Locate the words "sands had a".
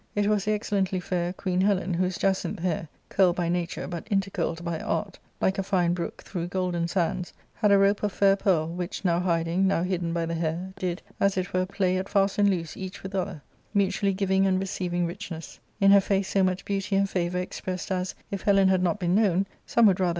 6.87-7.77